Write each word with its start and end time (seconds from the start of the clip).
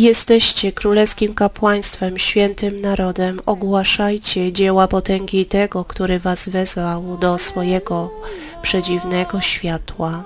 Jesteście 0.00 0.72
królewskim 0.72 1.34
kapłaństwem, 1.34 2.18
świętym 2.18 2.80
narodem. 2.80 3.40
Ogłaszajcie 3.46 4.52
dzieła 4.52 4.88
potęgi 4.88 5.46
tego, 5.46 5.84
który 5.84 6.18
was 6.18 6.48
wezwał 6.48 7.18
do 7.18 7.38
swojego 7.38 8.10
przedziwnego 8.62 9.40
światła. 9.40 10.24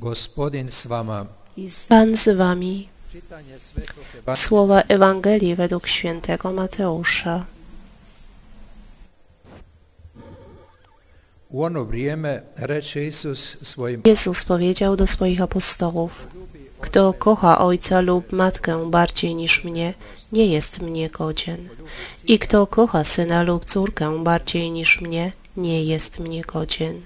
Gospodin 0.00 0.68
s 0.68 0.86
vama. 0.86 1.26
Pan 1.88 2.16
z 2.16 2.36
wami. 2.36 2.97
Słowa 4.34 4.82
Ewangelii 4.82 5.54
według 5.54 5.88
świętego 5.88 6.52
Mateusza. 6.52 7.44
Jezus 14.04 14.44
powiedział 14.44 14.96
do 14.96 15.06
swoich 15.06 15.40
apostołów, 15.40 16.26
kto 16.80 17.12
kocha 17.12 17.58
ojca 17.58 18.00
lub 18.00 18.32
matkę 18.32 18.90
bardziej 18.90 19.34
niż 19.34 19.64
mnie, 19.64 19.94
nie 20.32 20.46
jest 20.46 20.78
mnie 20.78 21.10
godzien. 21.10 21.68
I 22.24 22.38
kto 22.38 22.66
kocha 22.66 23.04
syna 23.04 23.42
lub 23.42 23.64
córkę 23.64 24.24
bardziej 24.24 24.70
niż 24.70 25.00
mnie, 25.00 25.32
nie 25.56 25.84
jest 25.84 26.18
mnie 26.18 26.42
godzien. 26.42 27.02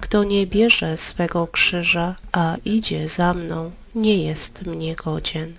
Kto 0.00 0.24
nie 0.24 0.46
bierze 0.46 0.96
swego 0.96 1.46
krzyża, 1.46 2.14
a 2.32 2.56
idzie 2.64 3.08
za 3.08 3.34
mną, 3.34 3.70
nie 3.94 4.24
jest 4.24 4.66
mnie 4.66 4.94
godzien. 4.94 5.54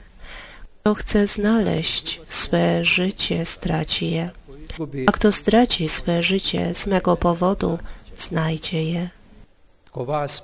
Kto 0.81 0.93
chce 0.93 1.27
znaleźć 1.27 2.21
swe 2.27 2.85
życie, 2.85 3.45
straci 3.45 4.11
je. 4.11 4.29
A 5.07 5.11
kto 5.11 5.31
straci 5.31 5.89
swe 5.89 6.23
życie 6.23 6.75
z 6.75 6.87
mego 6.87 7.17
powodu, 7.17 7.79
znajdzie 8.17 8.83
je. 8.83 9.09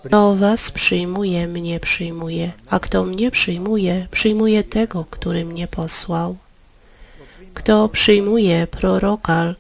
Kto 0.06 0.36
was 0.36 0.72
przyjmuje, 0.72 1.48
mnie 1.48 1.80
przyjmuje, 1.80 2.52
a 2.70 2.80
kto 2.80 3.04
mnie 3.04 3.32
przyjmuje, 3.32 4.08
przyjmuje 4.12 4.64
tego, 4.64 5.06
który 5.10 5.46
mnie 5.46 5.68
posłał. 5.68 6.38
Kto 7.54 7.90
przyjmuje 7.90 8.68
proroka 8.68 9.56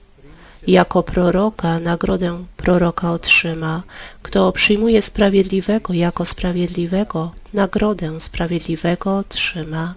jako 0.67 1.03
proroka, 1.03 1.79
nagrodę 1.79 2.43
proroka 2.57 3.11
otrzyma. 3.11 3.83
Kto 4.21 4.51
przyjmuje 4.51 5.01
sprawiedliwego 5.01 5.93
jako 5.93 6.25
sprawiedliwego, 6.25 7.31
nagrodę 7.53 8.21
sprawiedliwego 8.21 9.17
otrzyma. 9.17 9.93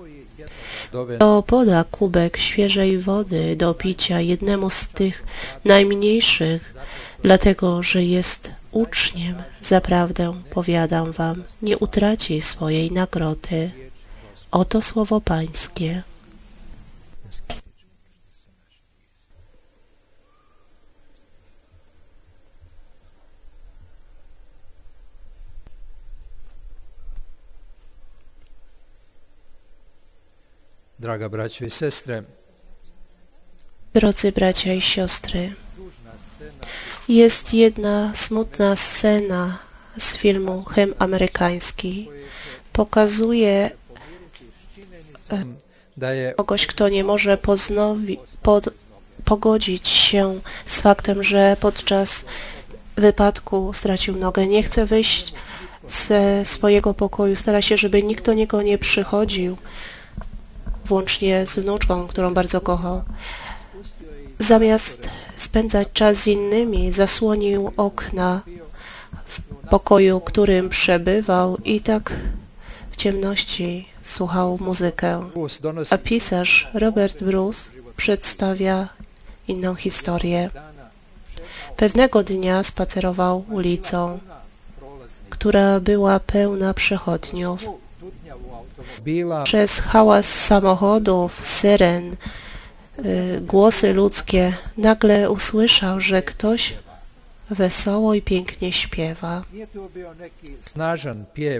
Kto 1.17 1.43
poda 1.43 1.85
kubek 1.85 2.37
świeżej 2.37 2.99
wody 2.99 3.57
do 3.57 3.75
picia 3.75 4.21
jednemu 4.21 4.71
z 4.71 4.89
tych 4.89 5.25
najmniejszych, 5.65 6.75
dlatego 7.23 7.83
że 7.83 8.05
jest 8.05 8.51
uczniem, 8.71 9.35
zaprawdę 9.61 10.35
powiadam 10.51 11.13
wam, 11.13 11.43
nie 11.63 11.79
utraci 11.79 12.41
swojej 12.41 12.93
nagrody. 12.93 13.71
Oto 14.51 14.83
słowo 14.83 15.21
Pańskie. 15.21 16.03
Braćo 30.99 31.65
i 31.65 31.71
sestre, 31.71 32.23
Drodzy 33.95 34.33
bracia 34.33 34.73
i 34.73 34.81
siostry, 34.81 35.55
jest 37.09 37.55
jedna 37.55 38.13
smutna 38.15 38.77
scena 38.77 39.59
z 39.99 40.17
filmu 40.17 40.65
Hymn 40.65 40.95
Amerykański. 40.99 42.09
Pokazuje 42.73 43.71
je 46.01 46.35
kogoś, 46.37 46.67
kto 46.67 46.89
nie 46.89 47.05
może 47.05 47.39
poznowi, 47.39 48.19
pod, 48.43 48.69
pogodzić 49.25 49.89
się 49.89 50.41
z 50.67 50.81
faktem, 50.81 51.23
że 51.23 51.57
podczas 51.61 52.25
wypadku 52.97 53.73
stracił 53.73 54.17
nogę. 54.17 54.47
Nie 54.47 54.63
chce 54.63 54.87
wyjść 54.87 55.33
ze 55.89 56.45
swojego 56.45 56.95
pokoju. 56.95 57.37
Stara 57.37 57.63
się, 57.63 57.77
żeby 57.77 58.03
nikt 58.03 58.25
do 58.25 58.33
niego 58.33 58.63
nie 58.63 58.79
przychodził, 58.79 59.57
włącznie 60.87 61.47
z 61.47 61.59
wnuczką, 61.59 62.07
którą 62.07 62.35
bardzo 62.35 62.61
kochał. 62.61 63.03
Zamiast 64.39 65.11
spędzać 65.37 65.89
czas 65.93 66.17
z 66.17 66.27
innymi, 66.27 66.93
zasłonił 66.93 67.73
okna 67.77 68.43
w 69.27 69.41
pokoju, 69.71 70.21
którym 70.21 70.69
przebywał 70.69 71.57
i 71.65 71.81
tak 71.81 72.13
w 72.91 72.97
ciemności 72.97 73.89
słuchał 74.03 74.59
muzykę. 74.61 75.31
A 75.91 75.99
pisarz 75.99 76.69
Robert 76.75 77.25
Bruce 77.25 77.71
przedstawia 77.97 78.89
inną 79.49 79.75
historię. 79.75 80.51
Pewnego 81.77 82.23
dnia 82.23 82.65
spacerował 82.65 83.45
ulicą, 83.51 84.19
która 85.31 85.81
była 85.81 86.21
pełna 86.21 86.75
przechodniów. 86.75 87.69
Przez 89.45 89.81
hałas 89.81 90.35
samochodów, 90.35 91.47
syren, 91.47 92.17
y, 93.05 93.41
głosy 93.41 93.93
ludzkie, 93.93 94.53
nagle 94.79 95.31
usłyszał, 95.31 96.01
że 96.01 96.23
ktoś 96.23 96.75
wesoło 97.51 98.15
i 98.15 98.23
pięknie 98.23 98.73
śpiewa. 98.73 99.43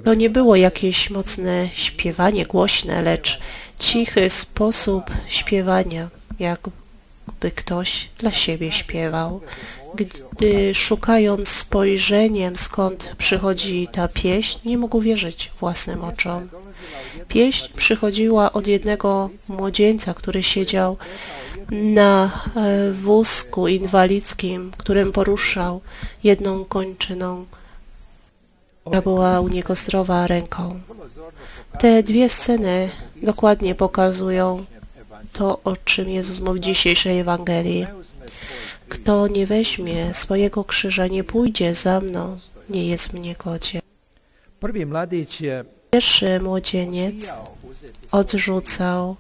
To 0.05 0.15
nie 0.15 0.31
było 0.31 0.57
jakieś 0.57 1.11
mocne 1.11 1.69
śpiewanie 1.73 2.47
głośne, 2.47 3.03
lecz 3.03 3.41
cichy 3.79 4.31
sposób 4.31 5.05
śpiewania, 5.29 6.09
jakby 6.39 7.51
ktoś 7.55 8.09
dla 8.19 8.33
siebie 8.33 8.73
śpiewał. 8.73 9.41
Gdy 9.97 10.75
szukając 10.75 11.49
spojrzeniem, 11.49 12.57
skąd 12.57 13.15
przychodzi 13.19 13.89
ta 13.93 14.09
pieśń, 14.09 14.59
nie 14.65 14.79
mógł 14.79 15.01
wierzyć 15.01 15.53
własnym 15.61 16.05
oczom. 16.05 16.49
Pieśń 17.29 17.69
przychodziła 17.77 18.53
od 18.53 18.67
jednego 18.67 19.31
młodzieńca, 19.49 20.15
który 20.15 20.43
siedział 20.43 20.97
na 21.71 22.31
e, 22.57 22.93
wózku 22.93 23.69
inwalidzkim, 23.69 24.73
którym 24.79 25.13
poruszał 25.13 25.81
jedną 26.25 26.65
kończyną 26.65 27.47
która 28.87 29.03
była 29.03 29.41
u 29.41 29.49
niego 29.49 29.75
zdrowa 29.75 30.27
ręką. 30.27 30.81
Te 31.79 32.03
dwie 32.03 32.29
sceny 32.29 32.91
dokładnie 33.23 33.75
pokazują 33.75 34.65
to, 35.33 35.61
o 35.65 35.77
czym 35.77 36.09
Jezus 36.09 36.41
mówi 36.41 36.61
w 36.61 36.63
dzisiejszej 36.63 37.19
Ewangelii. 37.19 37.87
Kto 38.89 39.29
nie 39.29 39.47
weźmie 39.47 40.15
swojego 40.15 40.65
krzyża, 40.65 41.07
nie 41.07 41.25
pójdzie 41.25 41.75
za 41.75 42.01
mną, 42.01 42.39
nie 42.71 42.87
jest 42.87 43.13
mnie 43.13 43.35
godzie. 43.45 43.81
prvi 44.61 44.87
mladić 44.87 45.41
je 45.41 45.65
Pierwszy 45.91 46.41
młodzieniec 46.41 47.35
odrzucał 48.13 49.17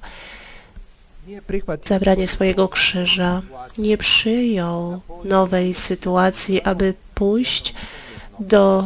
zabranie 1.84 2.28
swojego 2.28 2.68
krzyża, 2.68 3.42
nie 3.78 3.98
przyjął 3.98 5.01
nowej 5.24 5.74
sytuacji, 5.74 6.63
aby 6.63 6.95
pójść 7.15 7.74
do 8.41 8.84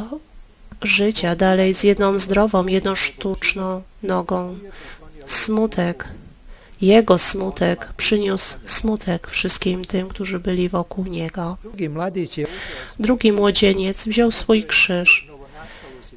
życia 0.82 1.37
dalej 1.37 1.75
z 1.75 1.82
jedną 1.82 2.19
zdrową, 2.19 2.67
jedną 2.67 2.94
sztuczną 2.94 3.82
nogą. 4.03 4.59
Smutek, 5.27 6.09
jego 6.82 7.19
smutek 7.19 7.93
przyniósł 7.97 8.56
smutek 8.65 9.27
wszystkim 9.27 9.85
tym, 9.85 10.09
którzy 10.09 10.41
byli 10.41 10.69
wokół 10.69 11.05
niego. 11.05 11.56
drugi 12.99 13.32
młodzieniec 13.32 14.05
wziął 14.05 14.31
swój 14.31 14.65
krzyż, 14.65 15.29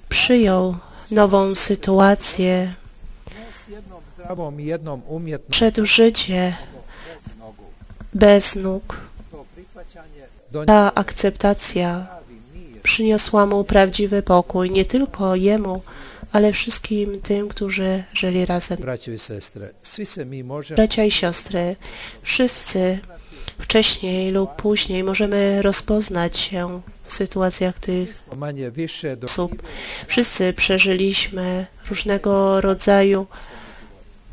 przyjął 0.10 0.76
nową 1.12 1.56
sytuację, 1.56 2.74
wszedł 5.50 5.86
życie 5.86 6.56
bez 8.14 8.56
nóg. 8.56 9.02
Ta 10.66 10.94
akceptacja 10.96 12.08
przyniosła 12.84 13.46
mu 13.46 13.64
prawdziwy 13.64 14.22
pokój, 14.22 14.72
nie 14.72 14.86
tylko 14.86 15.36
jemu, 15.36 15.82
ale 16.34 16.54
wszystkim 16.54 17.22
tym, 17.22 17.48
którzy 17.48 18.04
żyli 18.14 18.46
razem. 18.46 18.78
Bracia 20.76 21.04
i 21.04 21.12
siostry, 21.12 21.76
wszyscy 22.24 23.00
wcześniej 23.60 24.32
lub 24.32 24.56
później 24.56 25.04
możemy 25.04 25.62
rozpoznać 25.62 26.38
się 26.38 26.82
w 27.06 27.14
sytuacjach 27.14 27.80
tych 27.80 28.24
osób. 29.24 29.64
Wszyscy 30.08 30.54
przeżyliśmy 30.54 31.66
różnego 31.90 32.62
rodzaju 32.62 33.28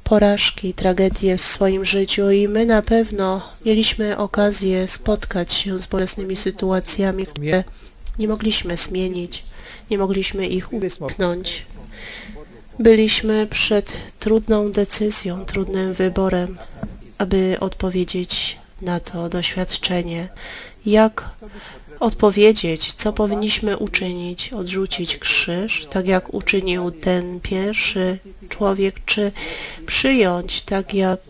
porażki, 0.04 0.74
tragedie 0.74 1.36
w 1.36 1.42
swoim 1.42 1.84
życiu 1.84 2.30
i 2.30 2.48
my 2.48 2.66
na 2.66 2.82
pewno 2.82 3.48
mieliśmy 3.66 4.16
okazję 4.16 4.88
spotkać 4.88 5.52
się 5.52 5.78
z 5.78 5.86
bolesnymi 5.86 6.36
sytuacjami, 6.36 7.26
które 7.26 7.64
nie 8.18 8.28
mogliśmy 8.28 8.76
zmienić, 8.76 9.44
nie 9.90 9.98
mogliśmy 9.98 10.46
ich 10.46 10.72
uniknąć. 10.72 11.66
Byliśmy 12.78 13.46
przed 13.46 13.98
trudną 14.18 14.72
decyzją, 14.72 15.44
trudnym 15.44 15.94
wyborem, 15.94 16.58
aby 17.18 17.56
odpowiedzieć 17.60 18.58
na 18.82 19.00
to 19.00 19.28
doświadczenie. 19.28 20.28
Jak 20.86 21.24
odpowiedzieć, 22.00 22.92
co 22.92 23.12
powinniśmy 23.12 23.76
uczynić? 23.76 24.52
Odrzucić 24.52 25.16
krzyż, 25.16 25.86
tak 25.90 26.06
jak 26.06 26.34
uczynił 26.34 26.90
ten 26.90 27.40
pierwszy 27.40 28.18
człowiek, 28.48 29.04
czy 29.04 29.32
przyjąć, 29.86 30.62
tak 30.62 30.94
jak 30.94 31.20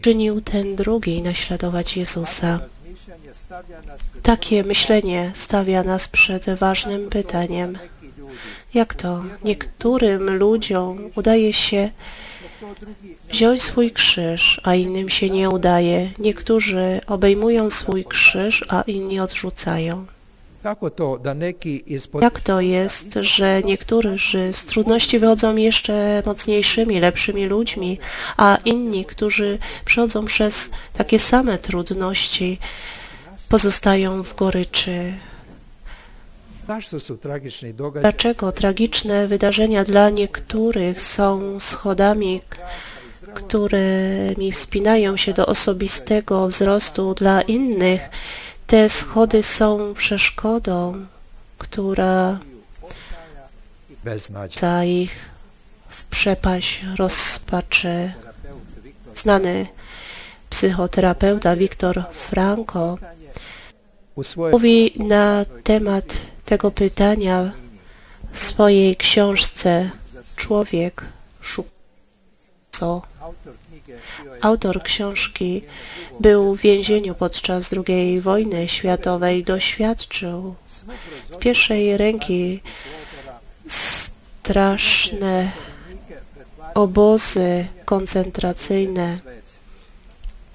czynił 0.00 0.40
ten 0.40 0.76
drugi, 0.76 1.16
i 1.16 1.22
naśladować 1.22 1.96
Jezusa? 1.96 2.60
Takie 4.22 4.64
myślenie 4.64 5.32
stawia 5.34 5.82
nas 5.82 6.08
przed 6.08 6.50
ważnym 6.50 7.10
pytaniem. 7.10 7.78
Jak 8.74 8.94
to 8.94 9.24
niektórym 9.44 10.38
ludziom 10.38 11.10
udaje 11.16 11.52
się 11.52 11.90
wziąć 13.30 13.62
swój 13.62 13.90
krzyż, 13.90 14.60
a 14.64 14.74
innym 14.74 15.08
się 15.08 15.30
nie 15.30 15.50
udaje? 15.50 16.10
Niektórzy 16.18 17.00
obejmują 17.06 17.70
swój 17.70 18.04
krzyż, 18.04 18.64
a 18.68 18.82
inni 18.82 19.20
odrzucają. 19.20 20.06
Jak 22.20 22.40
to 22.40 22.60
jest, 22.60 23.18
że 23.20 23.62
niektórzy 23.62 24.52
z 24.52 24.64
trudności 24.64 25.18
wychodzą 25.18 25.56
jeszcze 25.56 26.22
mocniejszymi, 26.26 27.00
lepszymi 27.00 27.46
ludźmi, 27.46 27.98
a 28.36 28.58
inni, 28.64 29.04
którzy 29.04 29.58
przechodzą 29.84 30.24
przez 30.24 30.70
takie 30.92 31.18
same 31.18 31.58
trudności, 31.58 32.58
pozostają 33.48 34.22
w 34.22 34.34
goryczy? 34.34 35.12
Dlaczego 38.00 38.52
tragiczne 38.52 39.28
wydarzenia 39.28 39.84
dla 39.84 40.10
niektórych 40.10 41.02
są 41.02 41.60
schodami, 41.60 42.40
którymi 43.34 44.52
wspinają 44.52 45.16
się 45.16 45.32
do 45.32 45.46
osobistego 45.46 46.48
wzrostu 46.48 47.14
dla 47.14 47.42
innych? 47.42 48.10
Te 48.66 48.90
schody 48.90 49.42
są 49.42 49.94
przeszkodą, 49.94 51.06
która 51.58 52.38
za 54.60 54.84
ich 54.84 55.30
w 55.88 56.04
przepaść 56.04 56.84
rozpaczy. 56.96 58.12
Znany 59.14 59.66
psychoterapeuta 60.50 61.56
Viktor 61.56 62.04
Franko 62.12 62.98
mówi 64.52 64.92
na 64.98 65.44
temat 65.64 66.31
tego 66.44 66.70
pytania 66.70 67.52
w 68.32 68.38
swojej 68.38 68.96
książce 68.96 69.90
Człowiek 70.36 71.04
szuka 71.40 71.72
co. 72.72 73.02
Autor 74.40 74.82
książki 74.82 75.62
był 76.20 76.56
w 76.56 76.60
więzieniu 76.60 77.14
podczas 77.14 77.70
II 77.86 78.20
wojny 78.20 78.68
światowej. 78.68 79.44
Doświadczył 79.44 80.54
z 81.30 81.36
pierwszej 81.36 81.96
ręki 81.96 82.60
straszne 83.68 85.52
obozy 86.74 87.66
koncentracyjne. 87.84 89.18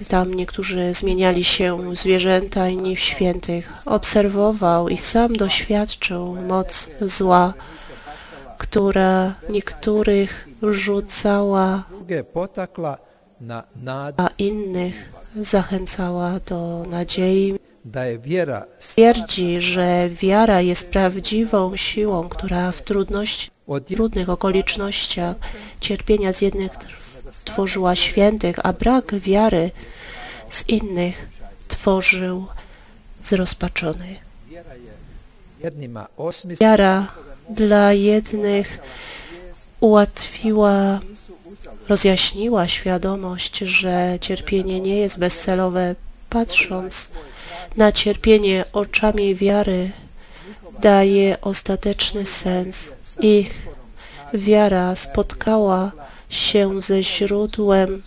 Tam 0.06 0.34
niektórzy 0.34 0.94
zmieniali 0.94 1.44
się 1.44 1.96
zwierzęta, 1.96 2.70
inni 2.70 2.96
w 2.96 3.00
świętych. 3.00 3.74
Obserwował 3.86 4.90
i 4.90 4.98
sam 4.98 5.34
doświadczył 5.34 6.36
moc 6.36 6.90
zła, 7.02 7.54
która 8.58 9.34
niektórych 9.50 10.48
rzucała, 10.62 11.84
a 14.18 14.30
innych 14.38 15.10
zachęcała 15.36 16.40
do 16.40 16.86
nadziei. 16.90 17.60
Twierdzi, 18.80 19.62
że 19.62 20.10
wiara 20.10 20.62
jest 20.62 20.90
prawdziwą 20.90 21.76
siłą, 21.76 22.30
która 22.30 22.72
w 22.72 22.82
trudności, 22.82 23.52
trudnych 23.96 24.30
okolicznościach 24.30 25.36
cierpienia 25.80 26.34
z 26.34 26.42
jednych 26.42 26.72
tworzyła 27.45 27.95
świętych, 27.95 28.56
a 28.63 28.74
brak 28.74 29.15
wiary 29.15 29.71
z 30.50 30.69
innych 30.69 31.29
tworzył 31.68 32.47
zrozpaczony. 33.24 34.15
Wiara 36.59 37.07
dla 37.50 37.94
jednych 37.94 38.79
ułatwiła, 39.79 41.00
rozjaśniła 41.88 42.68
świadomość, 42.68 43.57
że 43.57 44.18
cierpienie 44.21 44.81
nie 44.81 44.97
jest 44.97 45.19
bezcelowe. 45.19 45.95
Patrząc 46.29 47.09
na 47.77 47.91
cierpienie 47.91 48.63
oczami 48.74 49.35
wiary, 49.35 49.91
daje 50.81 51.41
ostateczny 51.41 52.25
sens. 52.25 52.91
Ich 53.19 53.68
wiara 54.33 54.95
spotkała 54.95 55.91
się 56.29 56.81
ze 56.81 57.03
źródłem, 57.03 58.01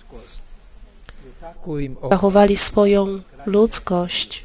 zachowali 2.10 2.56
swoją 2.56 3.20
ludzkość 3.46 4.44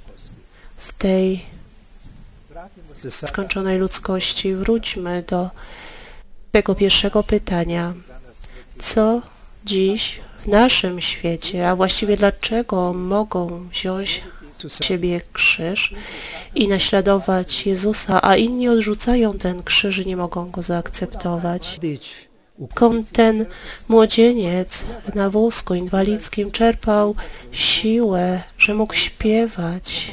w 0.78 0.94
tej 0.94 1.46
skończonej 3.10 3.78
ludzkości. 3.78 4.56
Wróćmy 4.56 5.24
do 5.28 5.50
tego 6.52 6.76
pierwszego 6.76 7.24
pytania. 7.24 7.94
Co 8.80 9.22
dziś 9.66 10.20
w 10.40 10.48
naszym 10.48 11.02
świecie, 11.02 11.70
a 11.70 11.76
właściwie 11.76 12.18
dlaczego 12.18 12.94
mogą 12.94 13.68
wziąć 13.70 14.24
siebie 14.84 15.22
krzyż 15.34 15.94
i 16.56 16.68
naśladować 16.68 17.66
Jezusa, 17.66 18.22
a 18.22 18.36
inni 18.36 18.70
odrzucają 18.70 19.38
ten 19.38 19.64
krzyż 19.64 19.98
i 19.98 20.08
nie 20.08 20.18
mogą 20.18 20.52
go 20.52 20.62
zaakceptować? 20.62 21.80
Skąd 22.72 23.12
ten 23.12 23.46
młodzieniec 23.88 24.86
na 25.16 25.30
wózku 25.30 25.76
inwalidzkim 25.76 26.52
czerpał 26.52 27.16
siłę, 27.52 28.42
że 28.58 28.74
mógł 28.74 28.94
śpiewać, 28.94 30.12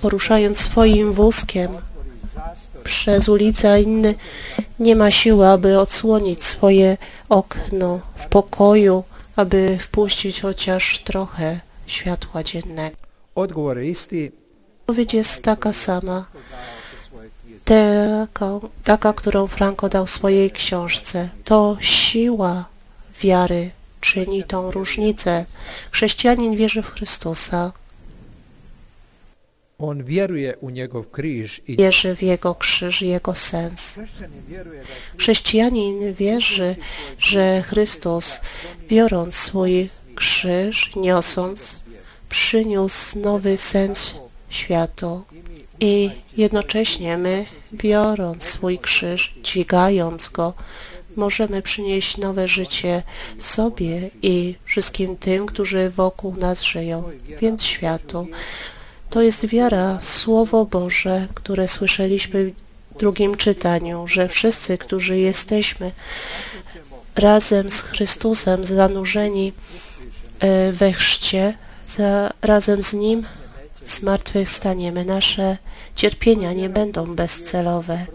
poruszając 0.00 0.58
swoim 0.58 1.12
wózkiem 1.12 1.70
przez 2.84 3.28
ulicę, 3.28 3.72
a 3.72 3.78
inny 3.78 4.14
nie 4.78 4.96
ma 4.96 5.10
siły, 5.10 5.46
aby 5.46 5.78
odsłonić 5.78 6.44
swoje 6.44 6.96
okno 7.28 8.00
w 8.16 8.26
pokoju, 8.26 9.04
aby 9.36 9.78
wpuścić 9.80 10.40
chociaż 10.40 10.98
trochę 10.98 11.60
światła 11.86 12.42
dziennego. 12.42 12.96
Odpowiedź 13.34 15.14
jest 15.14 15.42
taka 15.42 15.72
sama, 15.72 16.26
taka, 17.66 18.60
taka, 18.84 19.12
którą 19.12 19.46
Franco 19.46 19.88
dał 19.88 20.06
w 20.06 20.10
swojej 20.10 20.50
książce. 20.50 21.28
To 21.44 21.76
siła 21.80 22.64
wiary 23.22 23.70
czyni 24.00 24.44
tą 24.44 24.70
różnicę. 24.70 25.44
Chrześcijanin 25.90 26.56
wierzy 26.56 26.82
w 26.82 26.90
Chrystusa, 26.90 27.72
on 29.78 30.04
vjeruje 30.04 30.56
u 30.56 30.70
njegov 30.70 31.04
križ 31.10 31.62
i 31.66 31.76
wierzy 31.76 32.16
w 32.16 32.22
Jego 32.22 32.54
krzyż 32.54 33.02
i 33.02 33.08
Jego 33.08 33.34
sens. 33.34 33.98
Chrześcijanin 35.18 36.14
wierzy, 36.14 36.76
że 37.18 37.62
Chrystus, 37.62 38.40
biorąc 38.88 39.34
swój 39.34 39.88
krzyż, 40.14 40.96
niosąc, 40.96 41.80
przyniósł 42.28 43.18
nowy 43.18 43.56
sens 43.56 44.14
światu. 44.48 45.24
I 45.80 46.10
jednocześnie 46.36 47.18
my, 47.18 47.46
biorąc 47.72 48.44
swój 48.44 48.78
krzyż, 48.78 49.34
dźwigając 49.42 50.28
go, 50.28 50.54
możemy 51.16 51.62
przynieść 51.62 52.16
nowe 52.16 52.48
życie 52.48 53.02
sobie 53.38 54.10
i 54.22 54.54
wszystkim 54.64 55.16
tym, 55.16 55.46
którzy 55.46 55.90
wokół 55.90 56.36
nas 56.36 56.62
żyją, 56.62 57.02
więc 57.40 57.64
światu. 57.64 58.26
To 59.10 59.22
jest 59.22 59.46
wiara 59.46 59.98
Słowo 60.02 60.64
Boże, 60.64 61.26
które 61.34 61.68
słyszeliśmy 61.68 62.52
w 62.94 62.98
drugim 62.98 63.36
czytaniu, 63.36 64.06
że 64.08 64.28
wszyscy, 64.28 64.78
którzy 64.78 65.18
jesteśmy 65.18 65.92
razem 67.16 67.70
z 67.70 67.80
Chrystusem 67.80 68.64
zanurzeni 68.64 69.52
e, 70.40 70.72
we 70.72 70.92
chrzcie, 70.92 71.54
za, 71.86 72.32
razem 72.42 72.82
z 72.82 72.92
Nim 72.92 73.26
zmartwychwstaniemy. 73.86 75.04
Nasze 75.04 75.56
cierpienia 75.94 76.52
nie 76.52 76.68
będą 76.68 77.14
bezcelowe. 77.14 78.06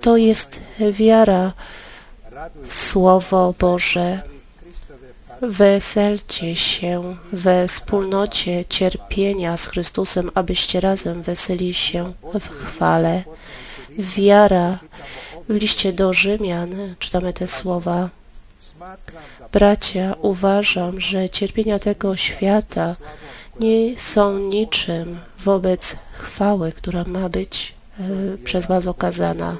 To 0.00 0.16
jest 0.16 0.60
wiara 0.78 1.52
w 2.64 2.72
Słowo 2.74 3.54
Boże 3.58 4.22
Weselcie 5.42 6.56
się 6.56 7.16
we 7.32 7.68
wspólnocie 7.68 8.64
cierpienia 8.64 9.56
z 9.56 9.66
Chrystusem, 9.66 10.30
abyście 10.34 10.80
razem 10.80 11.22
weseli 11.22 11.74
się 11.74 12.12
w 12.40 12.48
chwale. 12.48 13.22
Wiara 13.98 14.78
w 15.48 15.54
liście 15.54 15.92
do 15.92 16.12
Rzymian 16.12 16.94
czytamy 16.98 17.32
te 17.32 17.48
słowa. 17.48 18.10
Bracia, 19.52 20.14
uważam, 20.22 21.00
że 21.00 21.30
cierpienia 21.30 21.78
tego 21.78 22.16
świata 22.16 22.96
nie 23.60 23.98
są 23.98 24.38
niczym 24.38 25.18
wobec 25.44 25.96
chwały, 26.12 26.72
która 26.72 27.04
ma 27.06 27.28
być 27.28 27.74
e, 28.00 28.38
przez 28.44 28.66
Was 28.66 28.86
okazana. 28.86 29.56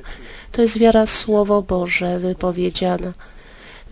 To 0.52 0.62
jest 0.62 0.78
wiara 0.78 1.07
Słowo 1.07 1.62
Boże 1.62 2.19
wypowiedziana 2.19 3.12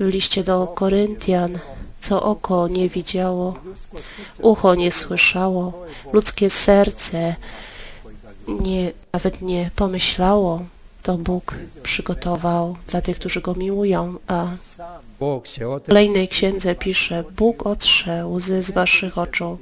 w 0.01 0.07
liście 0.07 0.45
do 0.45 0.67
Koryntian, 0.67 1.59
co 2.01 2.23
oko 2.23 2.69
nie 2.69 2.89
widziało, 2.89 3.55
ucho 4.43 4.75
nie 4.75 4.93
słyszało, 4.93 5.87
ludzkie 6.13 6.51
serce 6.51 7.37
nie, 8.49 8.93
nawet 9.13 9.43
nie 9.43 9.71
pomyślało, 9.77 10.65
to 11.07 11.19
Bóg 11.19 11.55
przygotował 11.83 12.77
dla 12.87 13.01
tych, 13.01 13.17
którzy 13.19 13.41
Go 13.41 13.55
miłują, 13.55 14.15
a 14.27 14.47
w 15.19 15.87
kolejnej 15.87 16.29
księdze 16.29 16.75
pisze, 16.75 17.25
Bóg 17.37 17.67
otrze 17.67 18.27
łzy 18.27 18.63
z 18.63 18.71
waszych 18.71 19.19
oczu 19.19 19.59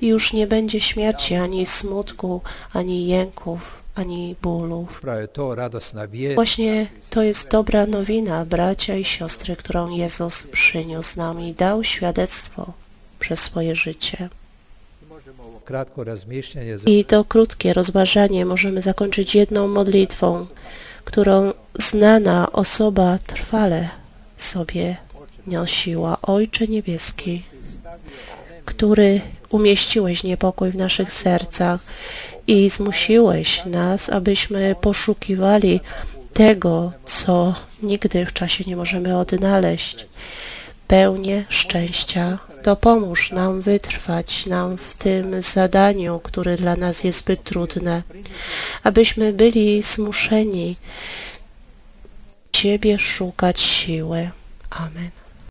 i 0.00 0.06
już 0.06 0.32
nie 0.32 0.46
będzie 0.46 0.80
śmierci, 0.80 1.34
ani 1.34 1.66
smutku, 1.66 2.40
ani 2.72 3.06
jęków, 3.06 3.82
ani 3.94 4.36
bólów. 4.42 5.02
Właśnie 6.34 6.86
to 7.10 7.22
jest 7.22 7.50
dobra 7.50 7.86
nowina, 7.86 8.44
bracia 8.44 8.96
i 8.96 9.04
siostry, 9.04 9.56
którą 9.56 9.90
Jezus 9.90 10.42
przyniósł 10.42 11.18
nam 11.18 11.40
i 11.40 11.54
dał 11.54 11.84
świadectwo 11.84 12.72
przez 13.18 13.40
swoje 13.40 13.74
życie. 13.74 14.28
I 16.86 17.04
to 17.04 17.24
krótkie 17.24 17.72
rozważanie 17.72 18.46
możemy 18.46 18.82
zakończyć 18.82 19.34
jedną 19.34 19.68
modlitwą, 19.68 20.46
którą 21.04 21.52
znana 21.78 22.52
osoba 22.52 23.18
trwale 23.26 23.88
sobie 24.36 24.96
nosiła. 25.46 26.18
Ojcze 26.22 26.66
Niebieski, 26.66 27.42
który 28.64 29.20
umieściłeś 29.50 30.24
niepokój 30.24 30.70
w 30.70 30.76
naszych 30.76 31.12
sercach 31.12 31.80
i 32.46 32.70
zmusiłeś 32.70 33.64
nas, 33.64 34.10
abyśmy 34.10 34.74
poszukiwali 34.80 35.80
tego, 36.32 36.92
co 37.04 37.54
nigdy 37.82 38.26
w 38.26 38.32
czasie 38.32 38.64
nie 38.66 38.76
możemy 38.76 39.18
odnaleźć. 39.18 40.06
Pełnię 40.88 41.44
szczęścia. 41.48 42.38
Dopomóż 42.64 43.32
nam 43.32 43.60
wytrwać 43.60 44.46
nam 44.46 44.76
w 44.76 44.94
tym 44.94 45.42
zadaniu, 45.42 46.20
które 46.22 46.56
dla 46.56 46.76
nas 46.76 47.04
jest 47.04 47.18
zbyt 47.18 47.42
trudne, 47.42 48.02
abyśmy 48.82 49.32
byli 49.32 49.82
zmuszeni 49.82 50.76
Ciebie 52.52 52.98
szukać 52.98 53.60
siły. 53.60 54.30
Amen. 54.70 55.23